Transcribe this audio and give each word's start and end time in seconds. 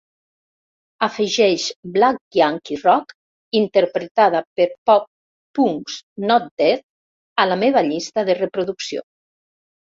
afegeix 1.07 1.65
Black 1.97 2.37
Yankee 2.37 2.79
Rock 2.85 3.13
interpretada 3.61 4.43
per 4.61 4.67
Pop 4.91 5.07
Punk's 5.61 6.01
Not 6.33 6.51
Dead 6.65 6.85
a 7.45 7.49
la 7.53 7.63
meva 7.67 7.89
llista 7.93 8.29
de 8.33 8.41
reproducció 8.45 9.09